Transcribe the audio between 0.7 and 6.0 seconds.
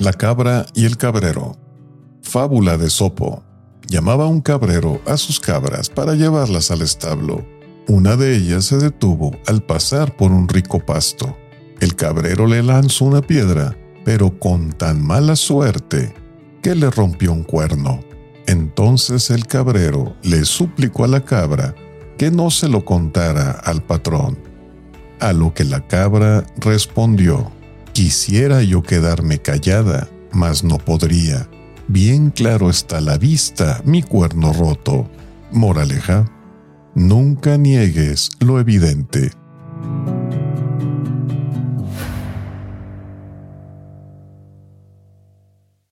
y el cabrero. Fábula de Sopo. Llamaba un cabrero a sus cabras